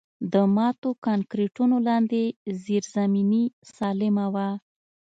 د 0.33 0.35
ماتو 0.55 0.89
کانکریټونو 1.05 1.75
لاندې 1.87 2.21
زیرزمیني 2.63 3.45
سالمه 3.75 4.25
وه 4.33 4.49